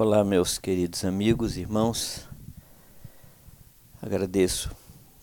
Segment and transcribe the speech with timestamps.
[0.00, 2.24] Olá, meus queridos amigos, irmãos.
[4.00, 4.70] Agradeço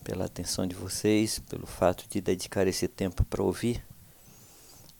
[0.04, 3.81] pela atenção de vocês, pelo fato de dedicar esse tempo para ouvir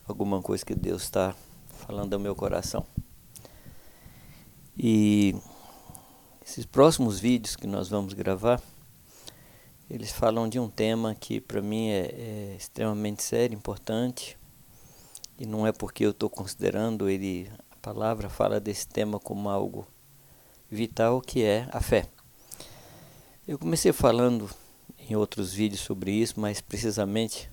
[0.08, 1.36] alguma coisa que Deus está
[1.86, 2.86] falando ao meu coração.
[4.78, 5.36] E
[6.42, 8.62] esses próximos vídeos que nós vamos gravar,
[9.90, 14.38] eles falam de um tema que para mim é, é extremamente sério, importante,
[15.38, 17.52] e não é porque eu estou considerando ele
[17.86, 19.86] palavra fala desse tema como algo
[20.68, 22.08] vital, que é a fé.
[23.46, 24.50] Eu comecei falando
[25.08, 27.48] em outros vídeos sobre isso, mas precisamente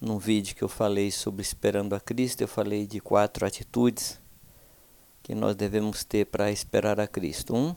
[0.00, 4.18] num vídeo que eu falei sobre esperando a Cristo, eu falei de quatro atitudes
[5.22, 7.54] que nós devemos ter para esperar a Cristo.
[7.54, 7.76] Um,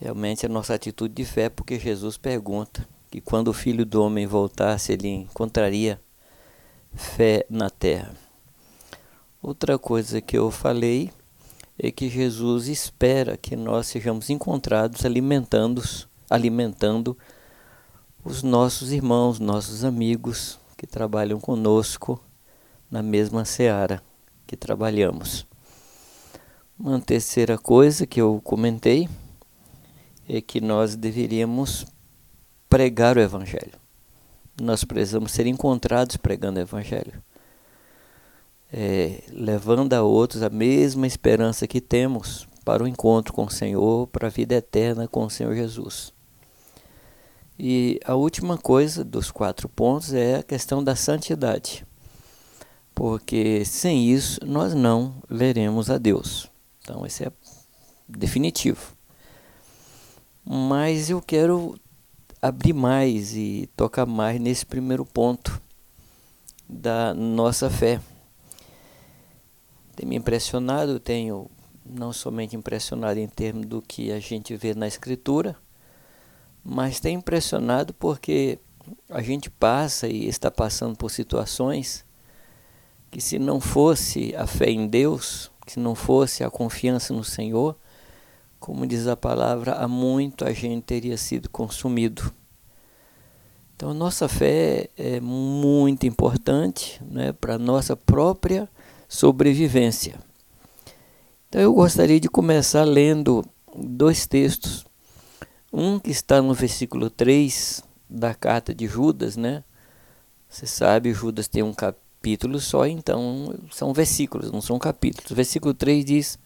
[0.00, 4.26] realmente a nossa atitude de fé, porque Jesus pergunta que quando o Filho do Homem
[4.26, 6.00] voltasse, ele encontraria
[6.94, 8.27] fé na terra.
[9.40, 11.12] Outra coisa que eu falei
[11.78, 15.80] é que Jesus espera que nós sejamos encontrados alimentando,
[16.28, 17.16] alimentando
[18.24, 22.20] os nossos irmãos, nossos amigos que trabalham conosco
[22.90, 24.02] na mesma seara
[24.44, 25.46] que trabalhamos.
[26.76, 29.08] Uma terceira coisa que eu comentei
[30.28, 31.86] é que nós deveríamos
[32.68, 33.78] pregar o Evangelho.
[34.60, 37.22] Nós precisamos ser encontrados pregando o Evangelho
[38.72, 44.06] é, levando a outros a mesma esperança que temos para o encontro com o Senhor,
[44.08, 46.12] para a vida eterna com o Senhor Jesus.
[47.58, 51.84] E a última coisa dos quatro pontos é a questão da santidade,
[52.94, 56.48] porque sem isso nós não veremos a Deus.
[56.80, 57.32] Então, esse é
[58.08, 58.94] definitivo.
[60.44, 61.74] Mas eu quero
[62.40, 65.60] abrir mais e tocar mais nesse primeiro ponto
[66.68, 68.00] da nossa fé
[69.98, 71.50] tem me impressionado, tenho
[71.84, 75.56] não somente impressionado em termos do que a gente vê na escritura,
[76.62, 78.60] mas tem impressionado porque
[79.10, 82.06] a gente passa e está passando por situações
[83.10, 87.76] que se não fosse a fé em Deus, se não fosse a confiança no Senhor,
[88.60, 92.32] como diz a palavra, há muito a gente teria sido consumido.
[93.74, 98.68] Então, nossa fé é muito importante né, para a nossa própria
[99.08, 100.20] sobrevivência.
[101.48, 103.42] Então eu gostaria de começar lendo
[103.74, 104.86] dois textos.
[105.72, 109.64] Um que está no versículo 3 da carta de Judas, né?
[110.48, 115.32] Você sabe, Judas tem um capítulo só, então são versículos, não são capítulos.
[115.32, 116.38] Versículo 3 diz: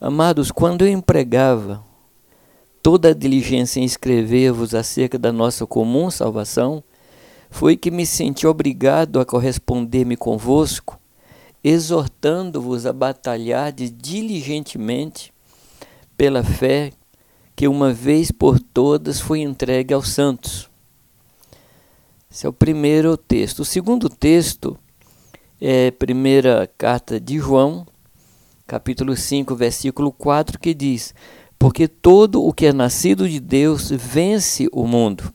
[0.00, 1.84] Amados, quando eu empregava
[2.82, 6.82] toda a diligência em escrever-vos acerca da nossa comum salvação,
[7.50, 10.98] foi que me senti obrigado a corresponder-me convosco
[11.64, 15.32] exortando-vos a batalhar diligentemente
[16.14, 16.92] pela fé
[17.56, 20.68] que uma vez por todas foi entregue aos santos.
[22.30, 23.60] Esse é o primeiro texto.
[23.60, 24.76] O segundo texto
[25.58, 27.86] é a primeira carta de João,
[28.66, 31.14] capítulo 5, versículo 4, que diz:
[31.58, 35.32] Porque todo o que é nascido de Deus vence o mundo.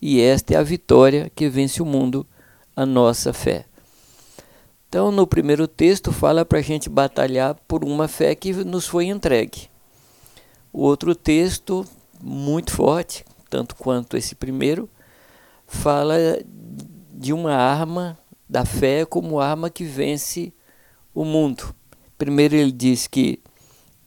[0.00, 2.26] E esta é a vitória que vence o mundo,
[2.74, 3.66] a nossa fé.
[4.94, 9.06] Então, no primeiro texto, fala para a gente batalhar por uma fé que nos foi
[9.06, 9.68] entregue.
[10.72, 11.84] O outro texto,
[12.22, 14.88] muito forte, tanto quanto esse primeiro,
[15.66, 16.14] fala
[17.12, 18.16] de uma arma
[18.48, 20.52] da fé como arma que vence
[21.12, 21.74] o mundo.
[22.16, 23.42] Primeiro, ele diz que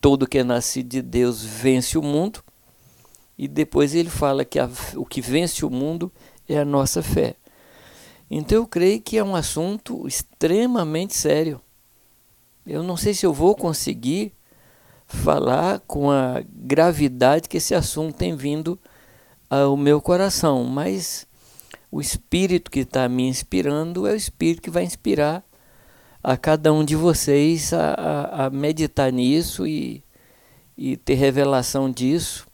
[0.00, 2.42] todo que é nascido de Deus vence o mundo,
[3.36, 6.10] e depois ele fala que a, o que vence o mundo
[6.48, 7.36] é a nossa fé.
[8.30, 11.60] Então eu creio que é um assunto extremamente sério.
[12.66, 14.32] Eu não sei se eu vou conseguir
[15.06, 18.78] falar com a gravidade que esse assunto tem vindo
[19.48, 21.26] ao meu coração, mas
[21.90, 25.42] o Espírito que está me inspirando é o Espírito que vai inspirar
[26.22, 30.04] a cada um de vocês a, a, a meditar nisso e,
[30.76, 32.46] e ter revelação disso.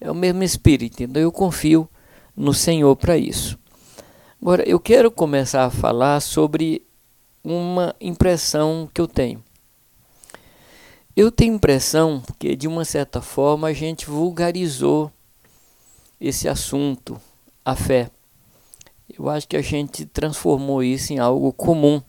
[0.00, 1.88] É o mesmo Espírito, então eu confio
[2.36, 3.58] no Senhor para isso.
[4.42, 6.82] Agora, eu quero começar a falar sobre
[7.44, 9.44] uma impressão que eu tenho.
[11.14, 15.12] Eu tenho impressão que, de uma certa forma, a gente vulgarizou
[16.18, 17.20] esse assunto,
[17.62, 18.10] a fé.
[19.12, 22.00] Eu acho que a gente transformou isso em algo comum.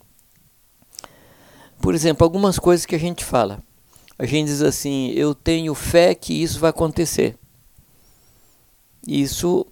[1.82, 3.62] Por exemplo, algumas coisas que a gente fala.
[4.18, 7.38] A gente diz assim: eu tenho fé que isso vai acontecer.
[9.06, 9.66] Isso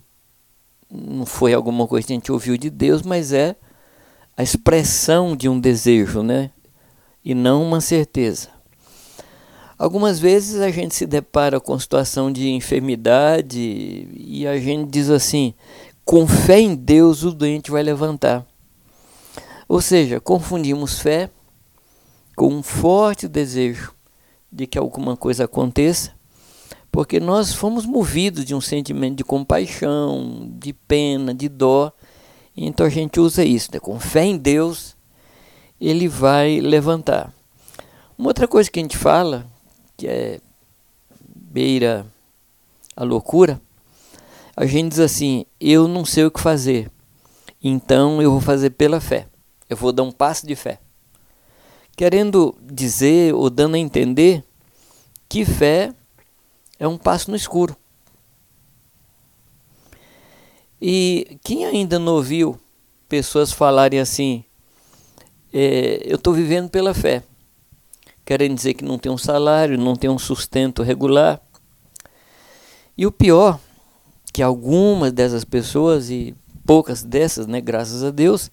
[0.89, 3.55] não foi alguma coisa que a gente ouviu de Deus, mas é
[4.35, 6.51] a expressão de um desejo, né?
[7.23, 8.49] E não uma certeza.
[9.77, 15.53] Algumas vezes a gente se depara com situação de enfermidade e a gente diz assim:
[16.03, 18.45] com fé em Deus o doente vai levantar.
[19.67, 21.29] Ou seja, confundimos fé
[22.35, 23.93] com um forte desejo
[24.51, 26.11] de que alguma coisa aconteça,
[26.91, 31.91] porque nós fomos movidos de um sentimento de compaixão, de pena, de dó.
[32.55, 33.79] Então a gente usa isso, né?
[33.79, 34.95] com fé em Deus,
[35.79, 37.33] ele vai levantar.
[38.17, 39.45] Uma outra coisa que a gente fala,
[39.95, 40.39] que é
[41.35, 42.05] beira
[42.95, 43.61] a loucura,
[44.55, 46.91] a gente diz assim: eu não sei o que fazer,
[47.63, 49.27] então eu vou fazer pela fé,
[49.69, 50.79] eu vou dar um passo de fé
[51.99, 54.41] querendo dizer ou dando a entender
[55.27, 55.93] que fé
[56.79, 57.75] é um passo no escuro.
[60.81, 62.57] E quem ainda não ouviu
[63.09, 64.45] pessoas falarem assim,
[65.51, 67.21] é, eu estou vivendo pela fé,
[68.23, 71.41] querem dizer que não tem um salário, não tem um sustento regular.
[72.97, 73.59] E o pior,
[74.31, 76.33] que algumas dessas pessoas, e
[76.65, 78.49] poucas dessas, né, graças a Deus,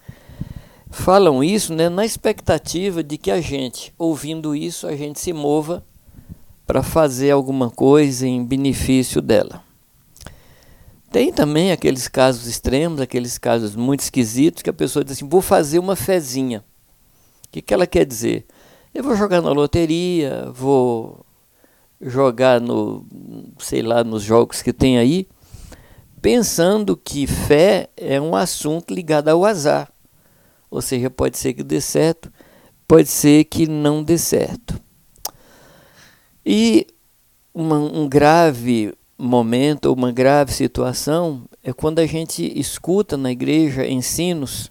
[0.90, 5.84] falam isso né, na expectativa de que a gente, ouvindo isso, a gente se mova
[6.66, 9.62] para fazer alguma coisa em benefício dela.
[11.10, 15.40] Tem também aqueles casos extremos, aqueles casos muito esquisitos, que a pessoa diz assim: vou
[15.40, 16.64] fazer uma fezinha.
[17.46, 18.44] O que, que ela quer dizer?
[18.92, 21.24] Eu vou jogar na loteria, vou
[22.00, 23.06] jogar no,
[23.58, 25.28] sei lá, nos jogos que tem aí,
[26.20, 29.90] pensando que fé é um assunto ligado ao azar.
[30.70, 32.30] Ou seja, pode ser que dê certo,
[32.86, 34.86] pode ser que não dê certo.
[36.46, 36.87] E
[37.52, 44.70] uma, um grave momento, uma grave situação, é quando a gente escuta na igreja ensinos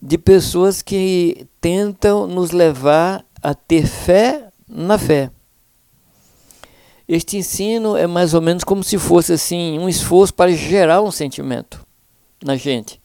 [0.00, 5.30] de pessoas que tentam nos levar a ter fé na fé.
[7.06, 11.10] Este ensino é mais ou menos como se fosse assim um esforço para gerar um
[11.10, 11.86] sentimento
[12.42, 13.02] na gente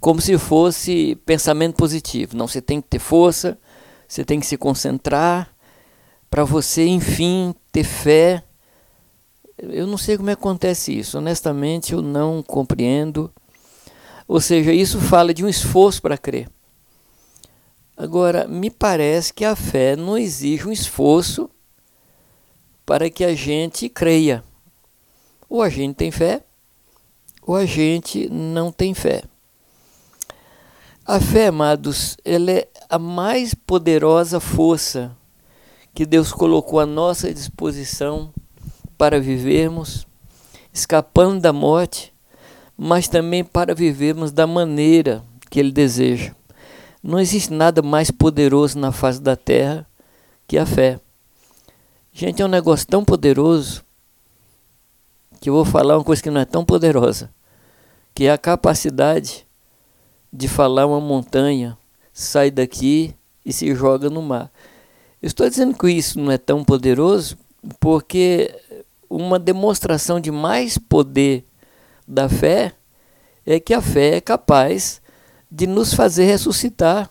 [0.00, 2.36] como se fosse pensamento positivo.
[2.36, 3.58] Não, você tem que ter força,
[4.08, 5.54] você tem que se concentrar
[6.30, 8.42] para você, enfim, ter fé.
[9.58, 13.30] Eu não sei como acontece isso, honestamente eu não compreendo.
[14.28, 16.48] Ou seja, isso fala de um esforço para crer.
[17.96, 21.50] Agora, me parece que a fé não exige um esforço
[22.86, 24.42] para que a gente creia.
[25.48, 26.44] Ou a gente tem fé,
[27.42, 29.24] ou a gente não tem fé.
[31.04, 35.14] A fé, amados, ela é a mais poderosa força
[35.94, 38.32] que Deus colocou à nossa disposição
[38.96, 40.06] para vivermos,
[40.72, 42.12] escapando da morte,
[42.76, 46.34] mas também para vivermos da maneira que Ele deseja.
[47.02, 49.86] Não existe nada mais poderoso na face da terra
[50.46, 51.00] que a fé.
[52.12, 53.84] Gente, é um negócio tão poderoso
[55.40, 57.30] que eu vou falar uma coisa que não é tão poderosa,
[58.14, 59.46] que é a capacidade
[60.32, 61.78] de falar uma montanha,
[62.12, 63.14] sai daqui
[63.44, 64.52] e se joga no mar.
[65.28, 67.36] Estou dizendo que isso não é tão poderoso
[67.78, 68.54] porque
[69.08, 71.44] uma demonstração de mais poder
[72.06, 72.72] da fé
[73.44, 75.00] é que a fé é capaz
[75.50, 77.10] de nos fazer ressuscitar.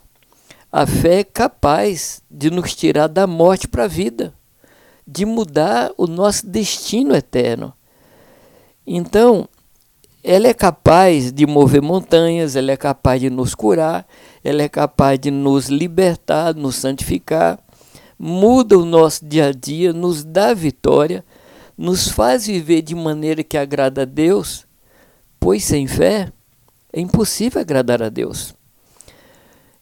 [0.71, 4.33] A fé é capaz de nos tirar da morte para a vida,
[5.05, 7.73] de mudar o nosso destino eterno.
[8.85, 9.47] Então,
[10.23, 14.05] ela é capaz de mover montanhas, ela é capaz de nos curar,
[14.43, 17.59] ela é capaz de nos libertar, nos santificar,
[18.19, 21.23] muda o nosso dia a dia, nos dá vitória,
[21.77, 24.67] nos faz viver de maneira que agrada a Deus,
[25.39, 26.31] pois sem fé
[26.91, 28.53] é impossível agradar a Deus.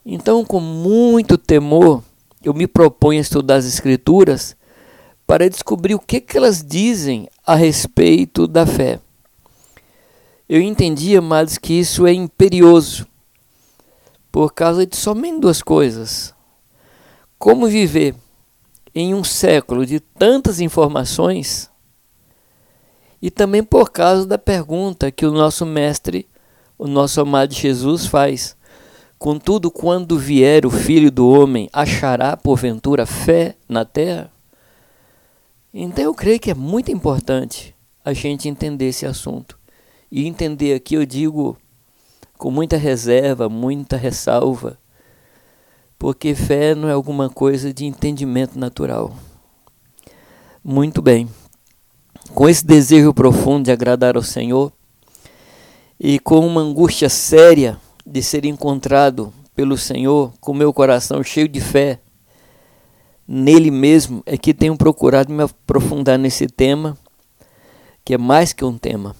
[0.06, 2.04] Então, com muito temor,
[2.44, 4.56] eu me proponho a estudar as Escrituras
[5.26, 9.02] para descobrir o que, que elas dizem a respeito da fé
[10.50, 13.06] eu entendi, amados, que isso é imperioso
[14.32, 16.34] por causa de somente duas coisas.
[17.38, 18.16] Como viver
[19.00, 21.70] em um século de tantas informações
[23.22, 26.28] e também por causa da pergunta que o nosso mestre,
[26.80, 28.58] o nosso amado Jesus faz.
[29.20, 34.32] Contudo, quando vier o Filho do Homem, achará porventura fé na terra?
[35.72, 39.60] Então eu creio que é muito importante a gente entender esse assunto.
[40.12, 41.56] E entender aqui, eu digo
[42.36, 44.80] com muita reserva, muita ressalva,
[46.00, 49.16] porque fé não é alguma coisa de entendimento natural.
[50.64, 51.28] Muito bem.
[52.34, 54.72] Com esse desejo profundo de agradar ao Senhor
[56.00, 61.60] e com uma angústia séria de ser encontrado pelo Senhor, com meu coração cheio de
[61.60, 62.00] fé,
[63.28, 66.96] nele mesmo é que tenho procurado me aprofundar nesse tema,
[68.06, 69.16] que é mais que um tema,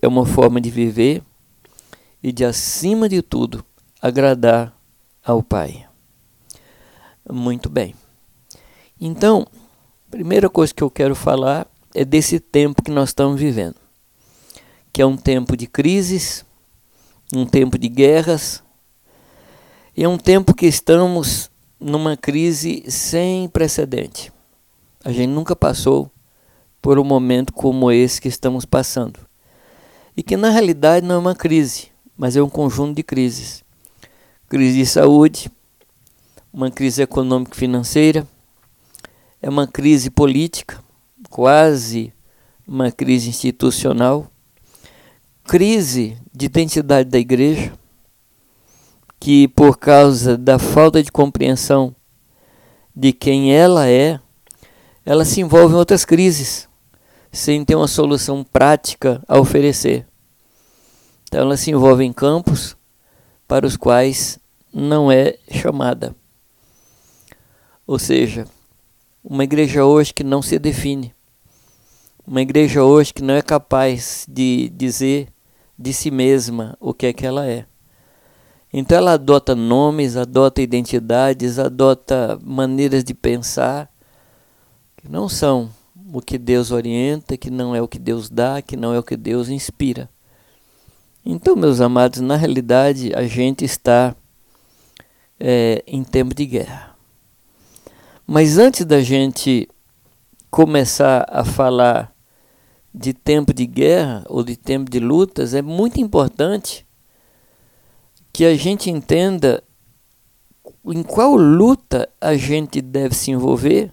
[0.00, 1.22] é uma forma de viver
[2.22, 3.64] e de, acima de tudo,
[4.00, 4.72] agradar
[5.24, 5.89] ao Pai.
[7.30, 7.94] Muito bem.
[9.00, 9.46] Então,
[10.10, 13.76] primeira coisa que eu quero falar é desse tempo que nós estamos vivendo,
[14.92, 16.44] que é um tempo de crises,
[17.34, 18.62] um tempo de guerras,
[19.96, 24.32] e é um tempo que estamos numa crise sem precedente.
[25.04, 26.10] A gente nunca passou
[26.82, 29.18] por um momento como esse que estamos passando.
[30.16, 33.64] E que na realidade não é uma crise, mas é um conjunto de crises.
[34.48, 35.50] Crise de saúde,
[36.52, 38.26] uma crise econômica e financeira,
[39.40, 40.82] é uma crise política,
[41.28, 42.12] quase
[42.66, 44.30] uma crise institucional,
[45.44, 47.72] crise de identidade da igreja,
[49.18, 51.94] que por causa da falta de compreensão
[52.94, 54.20] de quem ela é,
[55.04, 56.68] ela se envolve em outras crises,
[57.32, 60.06] sem ter uma solução prática a oferecer.
[61.24, 62.76] Então ela se envolve em campos
[63.46, 64.38] para os quais
[64.72, 66.14] não é chamada.
[67.90, 68.46] Ou seja,
[69.20, 71.12] uma igreja hoje que não se define,
[72.24, 75.26] uma igreja hoje que não é capaz de dizer
[75.76, 77.66] de si mesma o que é que ela é.
[78.72, 83.90] Então ela adota nomes, adota identidades, adota maneiras de pensar
[84.96, 85.68] que não são
[86.12, 89.02] o que Deus orienta, que não é o que Deus dá, que não é o
[89.02, 90.08] que Deus inspira.
[91.26, 94.14] Então, meus amados, na realidade a gente está
[95.40, 96.89] é, em tempo de guerra.
[98.32, 99.68] Mas antes da gente
[100.52, 102.14] começar a falar
[102.94, 106.86] de tempo de guerra ou de tempo de lutas, é muito importante
[108.32, 109.64] que a gente entenda
[110.84, 113.92] em qual luta a gente deve se envolver,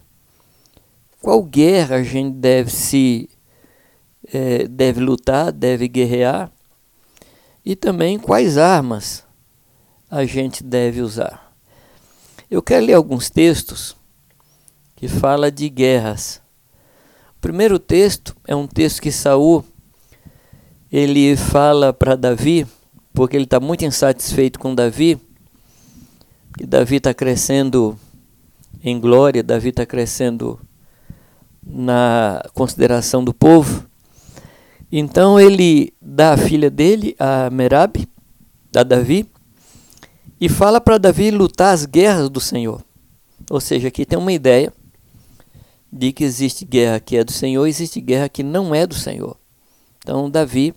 [1.20, 3.28] qual guerra a gente deve se
[4.32, 6.48] é, deve lutar, deve guerrear,
[7.64, 9.24] e também quais armas
[10.08, 11.52] a gente deve usar.
[12.48, 13.97] Eu quero ler alguns textos
[14.98, 16.42] que fala de guerras.
[17.36, 19.64] O primeiro texto é um texto que Saul
[20.90, 22.66] ele fala para Davi
[23.12, 25.16] porque ele está muito insatisfeito com Davi,
[26.58, 27.96] que Davi está crescendo
[28.82, 30.58] em glória, Davi está crescendo
[31.64, 33.86] na consideração do povo.
[34.90, 38.04] Então ele dá a filha dele, a Merab,
[38.74, 39.30] a Davi,
[40.40, 42.82] e fala para Davi lutar as guerras do Senhor.
[43.48, 44.72] Ou seja, aqui tem uma ideia
[45.92, 49.36] de que existe guerra que é do Senhor, existe guerra que não é do Senhor.
[50.02, 50.74] Então Davi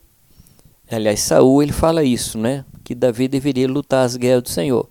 [0.92, 2.66] Aliás, Saul ele fala isso, né?
[2.84, 4.90] Que Davi deveria lutar as guerras do Senhor.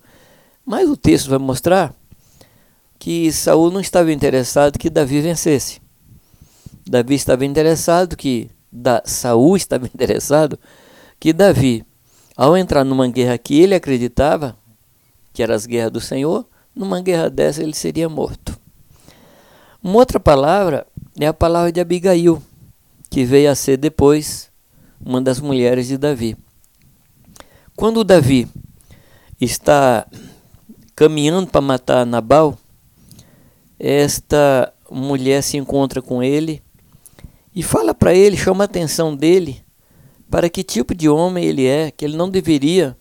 [0.64, 1.94] Mas o texto vai mostrar
[2.98, 5.80] que Saul não estava interessado que Davi vencesse.
[6.88, 10.58] Davi estava interessado que da, Saul estava interessado
[11.18, 11.84] que Davi,
[12.34, 14.56] ao entrar numa guerra que ele acreditava
[15.34, 18.58] que era as guerras do Senhor, numa guerra dessa ele seria morto.
[19.82, 20.86] Uma outra palavra
[21.18, 22.42] é a palavra de Abigail,
[23.08, 24.50] que veio a ser depois
[25.00, 26.36] uma das mulheres de Davi.
[27.74, 28.46] Quando Davi
[29.40, 30.06] está
[30.94, 32.58] caminhando para matar Nabal,
[33.78, 36.62] esta mulher se encontra com ele
[37.54, 39.64] e fala para ele, chama a atenção dele
[40.30, 42.94] para que tipo de homem ele é, que ele não deveria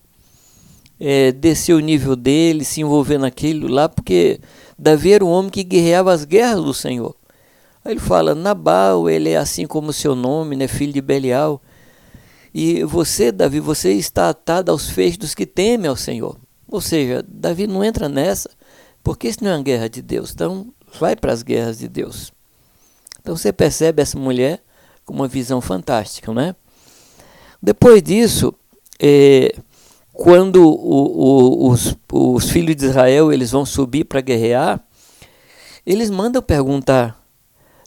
[0.97, 4.39] é, descer o nível dele, se envolver naquilo lá, porque
[4.79, 7.15] Davi era um homem que guerreava as guerras do Senhor.
[7.83, 11.61] Aí ele fala, Nabal, ele é assim como seu nome, né, filho de Belial.
[12.53, 16.37] E você, Davi, você está atado aos feixes dos que temem ao Senhor.
[16.67, 18.49] Ou seja, Davi não entra nessa,
[19.03, 20.31] porque isso não é uma guerra de Deus.
[20.31, 20.67] Então,
[20.97, 22.31] vai para as guerras de Deus.
[23.21, 24.63] Então você percebe essa mulher
[25.05, 26.55] com uma visão fantástica, né?
[27.61, 28.53] Depois disso,
[28.97, 29.53] é,
[30.19, 34.83] quando o, o, os, os filhos de Israel eles vão subir para guerrear,
[35.85, 37.25] eles mandam perguntar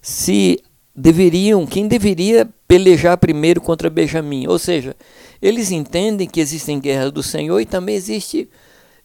[0.01, 0.59] se
[0.97, 4.47] deveriam, quem deveria pelejar primeiro contra Benjamim.
[4.47, 4.97] Ou seja,
[5.43, 8.49] eles entendem que existem guerras do Senhor e também existe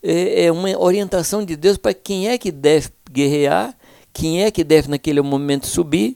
[0.01, 3.75] é, é uma orientação de Deus para quem é que deve guerrear,
[4.13, 6.15] quem é que deve naquele momento subir.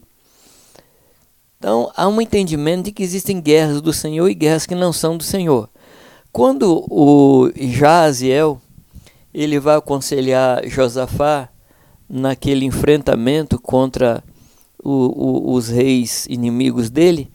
[1.59, 5.17] Então há um entendimento de que existem guerras do Senhor e guerras que não são
[5.17, 5.69] do Senhor.
[6.31, 8.61] Quando o Jaziel
[9.33, 11.49] ele vai aconselhar Josafá
[12.09, 14.23] naquele enfrentamento contra
[14.83, 17.31] o, o, os reis inimigos dele,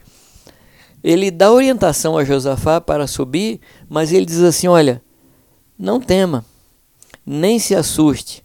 [1.02, 5.02] ele dá orientação a Josafá para subir, mas ele diz assim: Olha,
[5.78, 6.44] não tema,
[7.24, 8.44] nem se assuste,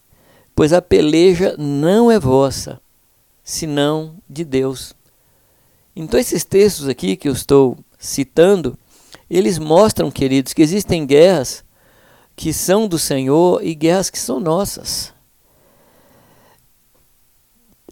[0.53, 2.79] pois a peleja não é vossa,
[3.43, 4.93] senão de Deus.
[5.95, 8.77] Então, esses textos aqui que eu estou citando,
[9.33, 11.63] eles mostram, queridos, que existem guerras
[12.35, 15.13] que são do Senhor e guerras que são nossas.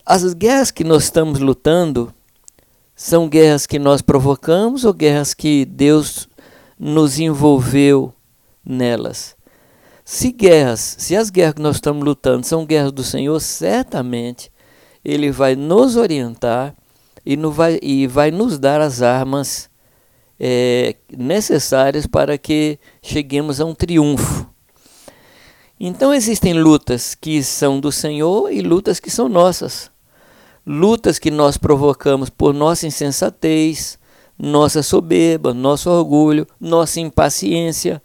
[0.05, 2.13] As guerras que nós estamos lutando
[2.93, 6.27] são guerras que nós provocamos ou guerras que Deus
[6.77, 8.13] nos envolveu
[8.65, 9.37] nelas?
[10.03, 14.51] Se guerras, se as guerras que nós estamos lutando são guerras do Senhor, certamente
[15.05, 16.75] Ele vai nos orientar
[17.25, 19.69] e, vai, e vai nos dar as armas
[20.39, 24.47] é, necessárias para que cheguemos a um triunfo.
[25.79, 29.89] Então existem lutas que são do Senhor e lutas que são nossas.
[30.65, 33.97] Lutas que nós provocamos por nossa insensatez,
[34.37, 38.01] nossa soberba, nosso orgulho, nossa impaciência,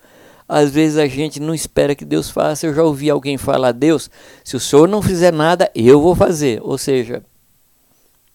[0.48, 2.66] às vezes a gente não espera que Deus faça.
[2.66, 4.10] Eu já ouvi alguém falar: Deus,
[4.42, 6.60] se o Senhor não fizer nada, eu vou fazer.
[6.62, 7.24] Ou seja,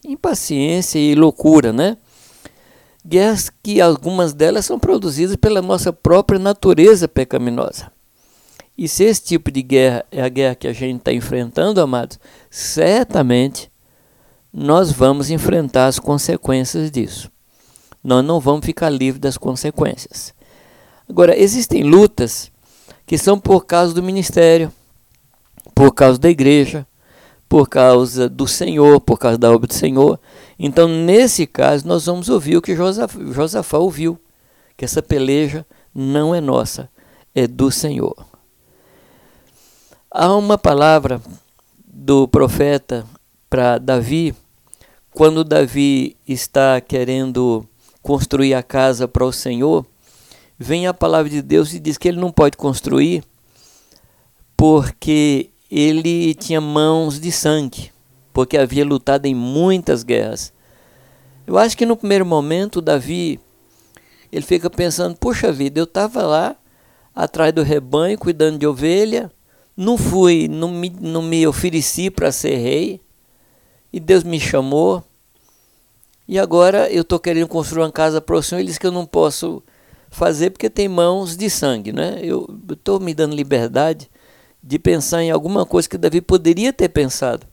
[0.04, 1.96] impaciência e loucura, né?
[3.04, 7.90] Guerras que algumas delas são produzidas pela nossa própria natureza pecaminosa.
[8.76, 12.18] E se esse tipo de guerra é a guerra que a gente está enfrentando, amados,
[12.50, 13.70] certamente
[14.52, 17.30] nós vamos enfrentar as consequências disso.
[18.02, 20.34] Nós não vamos ficar livres das consequências.
[21.08, 22.50] Agora, existem lutas
[23.06, 24.72] que são por causa do ministério,
[25.74, 26.86] por causa da igreja,
[27.48, 30.18] por causa do Senhor, por causa da obra do Senhor.
[30.62, 34.20] Então, nesse caso, nós vamos ouvir o que Josafá ouviu,
[34.76, 35.64] que essa peleja
[35.94, 36.90] não é nossa,
[37.34, 38.14] é do Senhor.
[40.10, 41.18] Há uma palavra
[41.82, 43.06] do profeta
[43.48, 44.34] para Davi,
[45.14, 47.66] quando Davi está querendo
[48.02, 49.86] construir a casa para o Senhor,
[50.58, 53.24] vem a palavra de Deus e diz que ele não pode construir
[54.58, 57.90] porque ele tinha mãos de sangue,
[58.40, 60.50] porque havia lutado em muitas guerras.
[61.46, 63.38] Eu acho que no primeiro momento Davi
[64.32, 66.56] ele fica pensando: puxa vida, eu estava lá
[67.14, 69.30] atrás do rebanho cuidando de ovelha,
[69.76, 73.02] não fui, não me, não me ofereci para ser rei,
[73.92, 75.04] e Deus me chamou.
[76.26, 78.60] E agora eu estou querendo construir uma casa para o Senhor.
[78.60, 79.62] Ele diz que eu não posso
[80.08, 82.20] fazer porque tem mãos de sangue, né?
[82.22, 84.08] Eu estou me dando liberdade
[84.62, 87.49] de pensar em alguma coisa que Davi poderia ter pensado.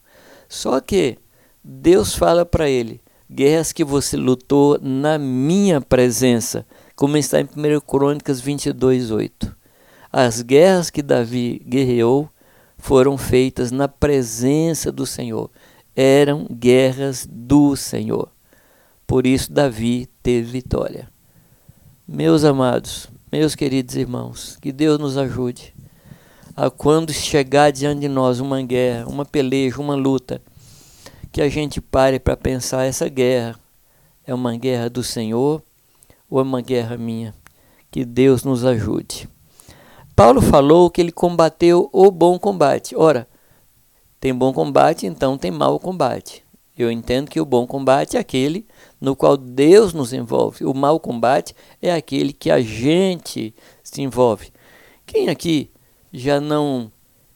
[0.48, 1.18] Só que
[1.64, 7.80] Deus fala para ele: guerras que você lutou na minha presença, como está em 1
[7.82, 9.56] Crônicas 22, 8.
[10.12, 12.30] As guerras que Davi guerreou
[12.78, 15.50] foram feitas na presença do Senhor.
[15.96, 18.32] Eram guerras do Senhor.
[19.06, 21.10] Por isso Davi teve vitória.
[22.08, 25.74] Meus amados, meus queridos irmãos, que Deus nos ajude
[26.58, 30.42] a quando chegar diante de nós uma guerra, uma peleja, uma luta,
[31.32, 33.60] que a gente pare para pensar: essa guerra
[34.26, 35.62] é uma guerra do Senhor
[36.28, 37.36] ou é uma guerra minha?
[37.92, 39.30] Que Deus nos ajude.
[40.16, 42.96] Paulo falou que ele combateu o bom combate.
[42.96, 43.28] Ora,
[44.20, 46.44] tem bom combate, então tem mau combate.
[46.76, 48.66] Eu entendo que o bom combate é aquele
[49.00, 50.66] no qual Deus nos envolve.
[50.66, 54.52] O mau combate é aquele que a gente se envolve.
[55.06, 55.70] Quem aqui
[56.12, 56.92] já não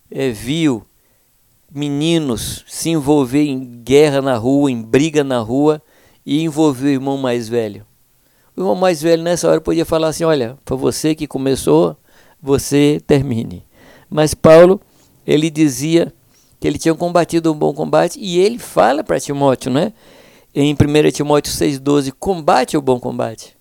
[0.09, 0.83] é, viu
[1.73, 5.81] meninos se envolver em guerra na rua, em briga na rua
[6.25, 7.85] e envolver o irmão mais velho?
[8.55, 11.95] O irmão mais velho nessa hora podia falar assim: olha, foi você que começou,
[12.41, 13.65] você termine.
[14.09, 14.81] Mas Paulo,
[15.25, 16.13] ele dizia
[16.59, 19.93] que ele tinha combatido um bom combate e ele fala para Timóteo, né?
[20.53, 23.57] em 1 Timóteo 6,12, combate o bom combate.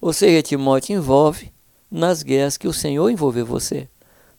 [0.00, 1.50] Ou seja, Timóteo envolve
[1.90, 3.88] nas guerras que o Senhor envolveu você.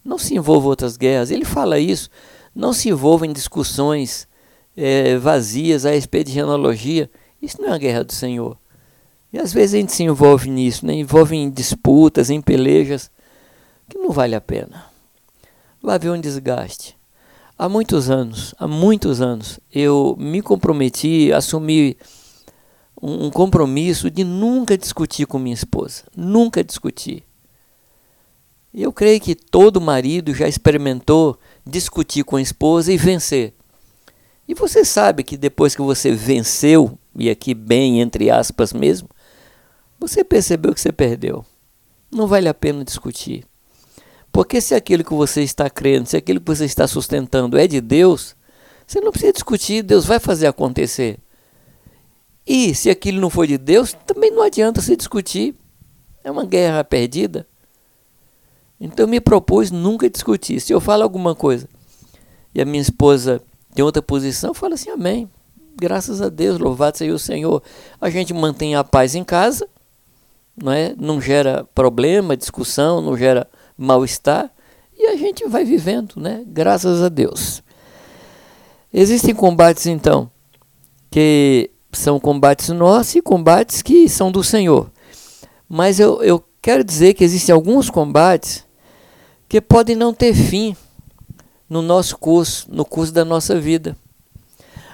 [0.03, 1.31] Não se envolva em outras guerras.
[1.31, 2.09] Ele fala isso.
[2.53, 4.27] Não se envolva em discussões
[4.75, 7.09] é, vazias a respeito de genealogia.
[7.41, 8.57] Isso não é a guerra do Senhor.
[9.31, 10.93] E às vezes a gente se envolve nisso, né?
[10.93, 13.09] envolve em disputas, em pelejas,
[13.89, 14.85] que não vale a pena.
[15.81, 16.95] Vai haver um desgaste.
[17.57, 21.97] Há muitos anos, há muitos anos, eu me comprometi, assumi
[23.01, 27.23] um compromisso de nunca discutir com minha esposa, nunca discutir.
[28.73, 33.53] Eu creio que todo marido já experimentou discutir com a esposa e vencer.
[34.47, 39.07] E você sabe que depois que você venceu, e aqui bem entre aspas mesmo,
[39.99, 41.45] você percebeu que você perdeu.
[42.11, 43.45] Não vale a pena discutir.
[44.31, 47.79] Porque se aquilo que você está crendo, se aquilo que você está sustentando é de
[47.79, 48.35] Deus,
[48.87, 51.19] você não precisa discutir, Deus vai fazer acontecer.
[52.45, 55.55] E se aquilo não for de Deus, também não adianta se discutir.
[56.23, 57.47] É uma guerra perdida.
[58.83, 60.59] Então me propus nunca discutir.
[60.59, 61.69] Se eu falo alguma coisa
[62.53, 63.41] e a minha esposa
[63.73, 65.29] tem outra posição, fala assim: Amém.
[65.79, 67.63] Graças a Deus, louvado seja o Senhor.
[67.99, 69.67] A gente mantém a paz em casa,
[70.61, 70.93] não, é?
[70.99, 74.51] não gera problema, discussão, não gera mal-estar
[74.95, 76.43] e a gente vai vivendo, né?
[76.45, 77.63] Graças a Deus.
[78.93, 80.29] Existem combates então
[81.09, 84.91] que são combates nossos e combates que são do Senhor.
[85.69, 88.65] Mas eu, eu quero dizer que existem alguns combates
[89.53, 90.75] que podem não ter fim
[91.69, 93.95] no nosso curso, no curso da nossa vida.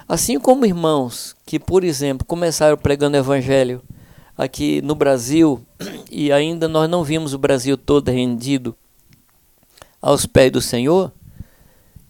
[0.06, 3.80] Assim como irmãos que, por exemplo, começaram pregando evangelho
[4.36, 5.64] aqui no Brasil
[6.12, 8.76] e ainda nós não vimos o Brasil todo rendido
[9.98, 11.10] aos pés do Senhor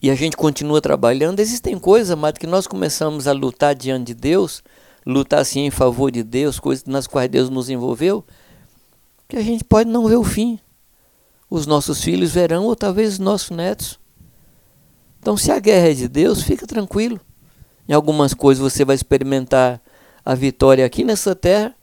[0.02, 4.14] e a gente continua trabalhando, existem coisas, amado, que nós começamos a lutar diante de
[4.14, 4.60] Deus,
[5.06, 8.24] lutar assim em favor de Deus, coisas nas quais Deus nos envolveu,
[9.28, 10.58] que a gente pode não ver o fim.
[11.50, 13.98] Os nossos filhos verão, ou talvez os nossos netos.
[15.18, 17.20] Então, se a guerra é de Deus, fica tranquilo.
[17.88, 19.82] Em algumas coisas você vai experimentar
[20.24, 21.74] a vitória aqui nessa terra,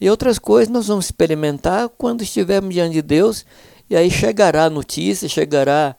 [0.00, 3.44] e outras coisas nós vamos experimentar quando estivermos diante de Deus
[3.90, 5.96] e aí chegará a notícia, chegará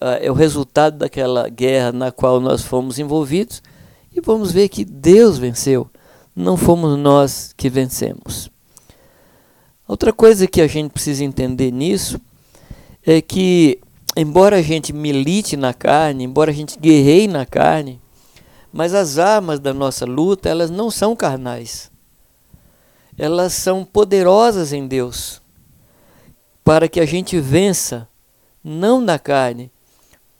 [0.00, 3.62] uh, o resultado daquela guerra na qual nós fomos envolvidos
[4.12, 5.88] e vamos ver que Deus venceu,
[6.34, 8.50] não fomos nós que vencemos.
[9.86, 12.18] Outra coisa que a gente precisa entender nisso
[13.06, 13.80] é que,
[14.16, 18.00] embora a gente milite na carne, embora a gente guerreie na carne,
[18.72, 21.90] mas as armas da nossa luta, elas não são carnais.
[23.16, 25.40] Elas são poderosas em Deus
[26.64, 28.08] para que a gente vença,
[28.64, 29.70] não na carne,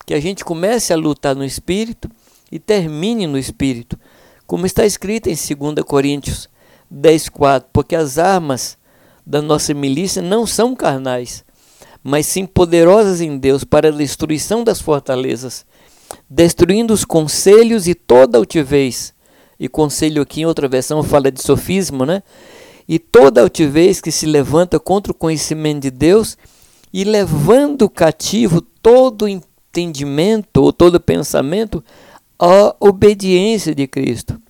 [0.06, 2.10] que a gente comece a lutar no espírito
[2.50, 3.98] e termine no espírito,
[4.46, 6.48] como está escrito em 2 Coríntios
[6.90, 8.78] 10:4, porque as armas
[9.24, 11.44] da nossa milícia não são carnais,
[12.04, 15.66] mas sim poderosas em Deus para a destruição das fortalezas,
[16.30, 19.12] destruindo os conselhos e toda altivez.
[19.58, 22.22] E conselho aqui em outra versão fala de sofismo, né?
[22.88, 26.36] e toda altivez que se levanta contra o conhecimento de Deus
[26.92, 31.82] e levando cativo todo entendimento ou todo pensamento
[32.38, 34.40] à obediência de Cristo.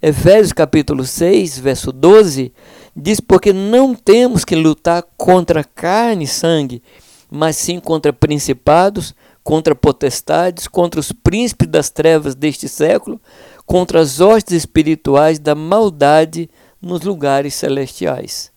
[0.00, 2.52] Efésios capítulo 6, verso 12,
[2.98, 6.82] diz: Porque não temos que lutar contra carne e sangue,
[7.30, 13.20] mas sim contra principados, contra potestades, contra os príncipes das trevas deste século,
[13.64, 16.50] contra as hostes espirituais da maldade
[16.82, 18.50] nos lugares celestiais.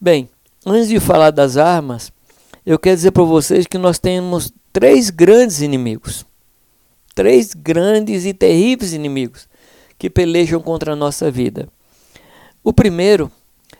[0.00, 0.28] Bem,
[0.64, 2.12] antes de falar das armas,
[2.64, 6.24] eu quero dizer para vocês que nós temos três grandes inimigos.
[7.14, 9.48] Três grandes e terríveis inimigos
[9.98, 11.68] que pelejam contra a nossa vida.
[12.62, 13.32] O primeiro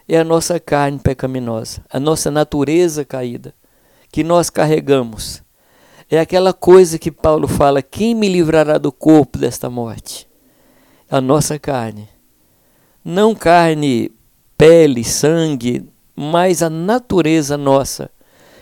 [0.09, 3.55] é a nossa carne pecaminosa, a nossa natureza caída,
[4.11, 5.43] que nós carregamos.
[6.11, 10.27] É aquela coisa que Paulo fala: quem me livrará do corpo desta morte?
[11.11, 12.09] A nossa carne
[13.05, 14.13] não carne,
[14.57, 18.11] pele, sangue, mas a natureza nossa,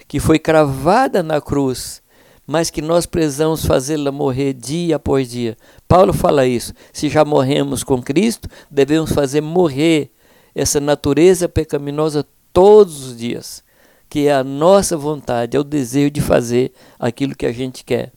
[0.06, 2.00] que foi cravada na cruz,
[2.46, 5.56] mas que nós precisamos fazê-la morrer dia após dia.
[5.88, 6.72] Paulo fala isso.
[6.92, 10.12] Se já morremos com Cristo, devemos fazer morrer
[10.56, 13.62] essa natureza pecaminosa todos os dias,
[14.08, 18.12] que é a nossa vontade, é o desejo de fazer aquilo que a gente quer.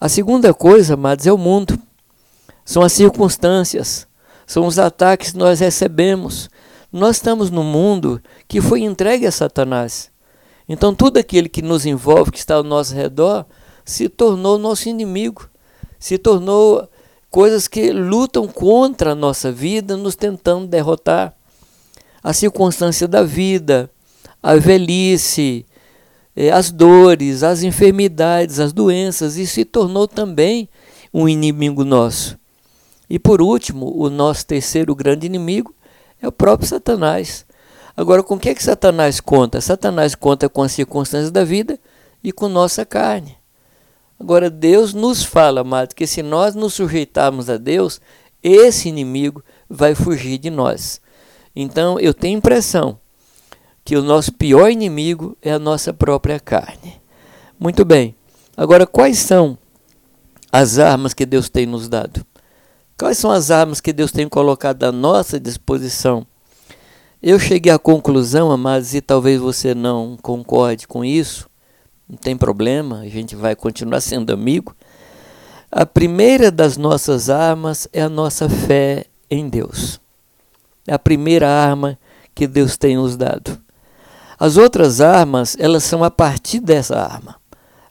[0.00, 1.76] A segunda coisa, amados, é o mundo.
[2.64, 4.06] São as circunstâncias
[4.48, 6.48] são os ataques que nós recebemos.
[6.90, 10.10] Nós estamos num mundo que foi entregue a Satanás.
[10.66, 13.44] Então, tudo aquele que nos envolve, que está ao nosso redor,
[13.84, 15.50] se tornou nosso inimigo,
[15.98, 16.88] se tornou
[17.30, 21.34] coisas que lutam contra a nossa vida, nos tentando derrotar.
[22.22, 23.90] A circunstância da vida,
[24.42, 25.64] a velhice,
[26.34, 30.68] eh, as dores, as enfermidades, as doenças, isso se tornou também
[31.12, 32.38] um inimigo nosso.
[33.08, 35.74] E por último, o nosso terceiro grande inimigo
[36.20, 37.46] é o próprio Satanás.
[37.96, 39.60] Agora, com o que, é que Satanás conta?
[39.60, 41.78] Satanás conta com as circunstâncias da vida
[42.22, 43.36] e com nossa carne.
[44.20, 48.00] Agora, Deus nos fala, amado, que se nós nos sujeitarmos a Deus,
[48.42, 51.00] esse inimigo vai fugir de nós.
[51.60, 53.00] Então, eu tenho impressão
[53.84, 57.00] que o nosso pior inimigo é a nossa própria carne.
[57.58, 58.14] Muito bem.
[58.56, 59.58] Agora, quais são
[60.52, 62.24] as armas que Deus tem nos dado?
[62.96, 66.24] Quais são as armas que Deus tem colocado à nossa disposição?
[67.20, 71.50] Eu cheguei à conclusão, amados, e talvez você não concorde com isso,
[72.08, 74.76] não tem problema, a gente vai continuar sendo amigo.
[75.72, 80.00] A primeira das nossas armas é a nossa fé em Deus.
[80.88, 81.98] É a primeira arma
[82.34, 83.60] que Deus tem nos dado.
[84.40, 87.36] As outras armas, elas são a partir dessa arma.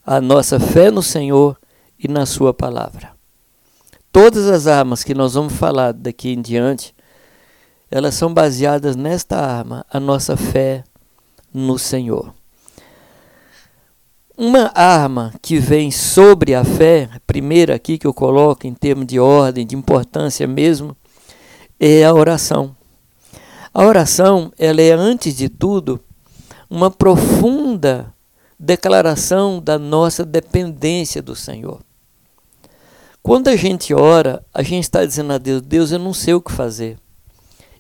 [0.04, 1.56] A nossa fé no Senhor
[2.00, 3.12] e na Sua palavra.
[4.12, 6.96] Todas as armas que nós vamos falar daqui em diante,
[7.92, 10.84] elas são baseadas nesta arma, a nossa fé
[11.54, 12.34] no Senhor.
[14.36, 19.06] Uma arma que vem sobre a fé, a primeira aqui que eu coloco em termos
[19.06, 20.98] de ordem, de importância mesmo,
[21.80, 22.77] é a oração.
[23.78, 26.04] A oração, ela é antes de tudo
[26.68, 28.12] uma profunda
[28.60, 31.80] declaração da nossa dependência do Senhor.
[33.22, 36.42] Quando a gente ora, a gente está dizendo a Deus: Deus, eu não sei o
[36.42, 36.98] que fazer.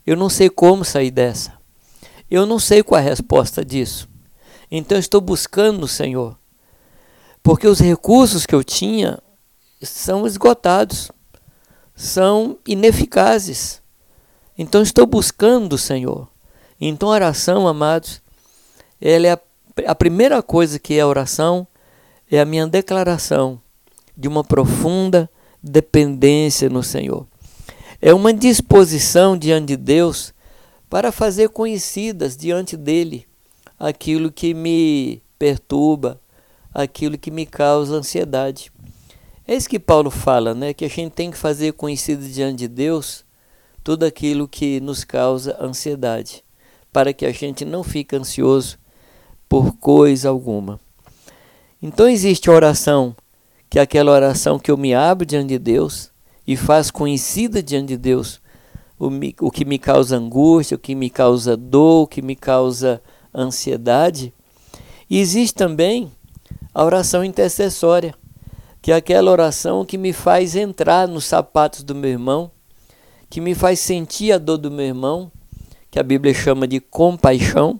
[0.05, 1.53] Eu não sei como sair dessa.
[2.29, 4.07] Eu não sei qual a resposta disso.
[4.69, 6.37] Então estou buscando o Senhor.
[7.41, 9.17] Porque os recursos que eu tinha
[9.81, 11.11] são esgotados,
[11.95, 13.81] são ineficazes.
[14.57, 16.27] Então estou buscando o Senhor.
[16.79, 18.21] Então a oração, amados,
[18.99, 19.39] ela é a,
[19.87, 21.67] a primeira coisa que é a oração,
[22.31, 23.61] é a minha declaração
[24.15, 25.29] de uma profunda
[25.61, 27.27] dependência no Senhor.
[28.01, 30.33] É uma disposição diante de Deus
[30.89, 33.27] para fazer conhecidas diante dele
[33.79, 36.19] aquilo que me perturba,
[36.73, 38.71] aquilo que me causa ansiedade.
[39.47, 40.73] É isso que Paulo fala, né?
[40.73, 43.23] Que a gente tem que fazer conhecido diante de Deus
[43.87, 46.43] tudo aquilo que nos causa ansiedade,
[46.91, 48.77] para que a gente não fique ansioso
[49.47, 50.77] por coisa alguma.
[51.81, 53.15] Então existe a oração,
[53.69, 56.11] que é aquela oração que eu me abro diante de Deus
[56.45, 58.41] e faz conhecida diante de Deus
[58.99, 59.07] o,
[59.39, 63.01] o que me causa angústia, o que me causa dor, o que me causa
[63.33, 64.33] ansiedade.
[65.09, 66.11] E existe também
[66.73, 68.13] a oração intercessória,
[68.81, 72.51] que é aquela oração que me faz entrar nos sapatos do meu irmão,
[73.29, 75.31] que me faz sentir a dor do meu irmão,
[75.91, 77.79] que a Bíblia chama de compaixão,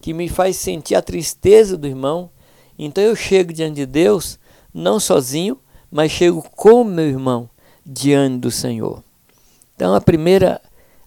[0.00, 2.30] que me faz sentir a tristeza do irmão.
[2.78, 4.38] Então eu chego diante de Deus,
[4.72, 5.58] não sozinho,
[5.90, 7.48] mas chego com meu irmão
[7.84, 9.02] diante do Senhor.
[9.74, 10.60] Então a primeira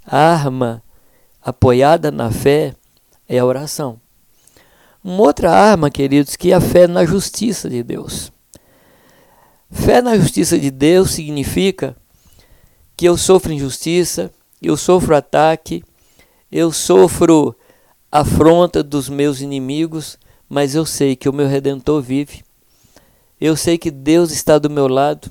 [0.06, 0.82] arma
[1.42, 2.74] apoiada na fé
[3.28, 4.00] é a oração.
[5.04, 8.32] Uma outra arma, queridos, que é a fé na justiça de Deus.
[9.70, 11.96] Fé na justiça de Deus significa
[12.98, 15.84] que eu sofro injustiça, eu sofro ataque,
[16.52, 17.56] eu sofro
[18.12, 20.18] afronta dos meus inimigos,
[20.50, 22.44] mas eu sei que o meu redentor vive.
[23.40, 25.30] Eu sei que Deus está do meu lado.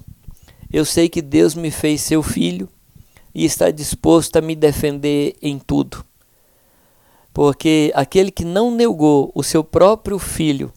[0.73, 2.69] Eu sei que Deus me fez seu filho
[3.35, 6.05] e está disposto a me defender em tudo.
[7.35, 10.73] Porque aquele que não negou o seu próprio filho,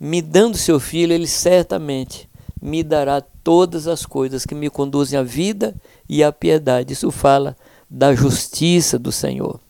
[0.00, 2.26] me dando seu filho, ele certamente
[2.60, 5.72] me dará todas as coisas que me conduzem à vida
[6.08, 6.92] e à piedade.
[6.92, 7.56] Isso fala
[7.88, 9.60] da justiça do Senhor.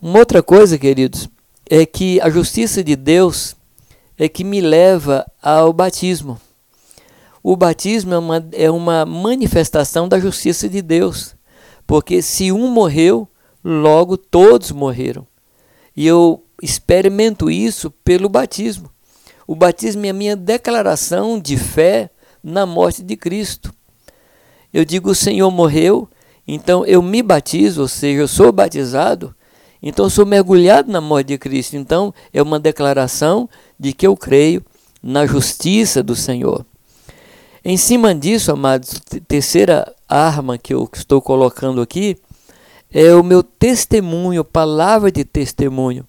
[0.00, 1.28] Uma outra coisa, queridos,
[1.68, 3.54] é que a justiça de Deus
[4.16, 6.40] é que me leva ao batismo.
[7.42, 11.36] O batismo é uma, é uma manifestação da justiça de Deus,
[11.86, 13.28] porque se um morreu,
[13.62, 15.26] logo todos morreram.
[15.94, 18.90] E eu experimento isso pelo batismo.
[19.46, 22.10] O batismo é a minha declaração de fé
[22.42, 23.72] na morte de Cristo.
[24.72, 26.08] Eu digo: o Senhor morreu,
[26.46, 29.34] então eu me batizo, ou seja, eu sou batizado,
[29.82, 31.76] então eu sou mergulhado na morte de Cristo.
[31.76, 34.64] Então é uma declaração de que eu creio
[35.02, 36.66] na justiça do Senhor.
[37.64, 42.16] Em cima disso, amados, terceira arma que eu estou colocando aqui
[42.92, 46.06] é o meu testemunho, palavra de testemunho.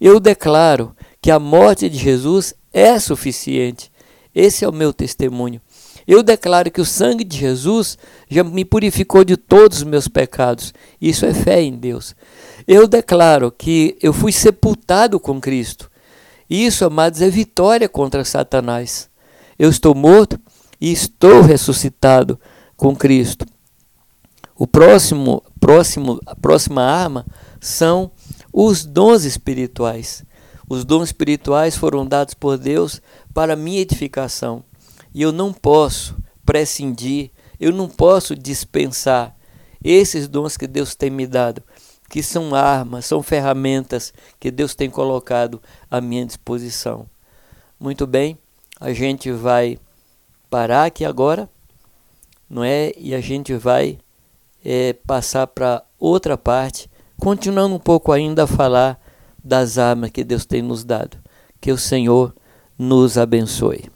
[0.00, 3.90] Eu declaro que a morte de Jesus é suficiente.
[4.34, 5.60] Esse é o meu testemunho.
[6.06, 10.72] Eu declaro que o sangue de Jesus já me purificou de todos os meus pecados.
[11.00, 12.14] Isso é fé em Deus.
[12.66, 15.90] Eu declaro que eu fui sepultado com Cristo.
[16.48, 19.08] Isso, amados, é vitória contra Satanás.
[19.58, 20.40] Eu estou morto,
[20.82, 22.40] e estou ressuscitado
[22.76, 23.46] com Cristo.
[24.56, 27.24] O próximo, próximo, a próxima arma
[27.60, 28.10] são
[28.52, 30.24] os dons espirituais.
[30.72, 33.02] Os dons espirituais foram dados por Deus
[33.34, 34.64] para minha edificação.
[35.12, 37.30] E eu não posso prescindir,
[37.60, 39.36] eu não posso dispensar
[39.84, 41.62] esses dons que Deus tem me dado,
[42.08, 47.06] que são armas, são ferramentas que Deus tem colocado à minha disposição.
[47.78, 48.38] Muito bem,
[48.80, 49.78] a gente vai
[50.48, 51.50] parar aqui agora,
[52.48, 52.94] não é?
[52.96, 53.98] E a gente vai
[54.64, 59.01] é, passar para outra parte, continuando um pouco ainda a falar
[59.42, 61.18] das armas que Deus tem nos dado.
[61.60, 62.34] Que o Senhor
[62.78, 63.90] nos abençoe.